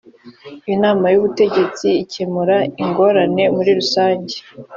inama 0.73 1.05
y’ubutegetsi 1.13 1.87
ikemura 2.03 2.57
ingorane 2.83 3.43
muri 3.55 3.71
rusange 3.79 4.35